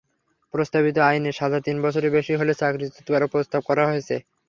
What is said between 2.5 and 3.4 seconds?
চাকরিচ্যুত করার